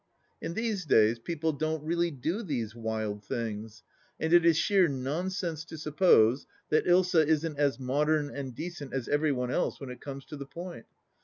In 0.41 0.55
these 0.55 0.83
days 0.87 1.19
people 1.19 1.51
don't 1.53 1.83
really 1.83 2.09
do 2.09 2.41
these 2.41 2.73
wild 2.73 3.23
things, 3.23 3.83
and 4.19 4.33
it 4.33 4.43
is 4.43 4.57
sheer 4.57 4.87
nonsense 4.87 5.63
to 5.65 5.77
suppose 5.77 6.47
that 6.69 6.87
Ilsa 6.87 7.23
isn't 7.27 7.59
as 7.59 7.79
modern 7.79 8.31
and 8.35 8.55
decent 8.55 8.93
as 8.93 9.07
every 9.07 9.31
one 9.31 9.51
else 9.51 9.79
when 9.79 9.91
it 9.91 10.01
comes 10.01 10.25
to 10.25 10.35
the 10.37 10.47
point. 10.47 10.87